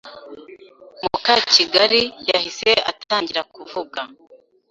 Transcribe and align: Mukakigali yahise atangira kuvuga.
Mukakigali 1.03 2.01
yahise 2.29 2.69
atangira 2.91 3.41
kuvuga. 3.53 4.01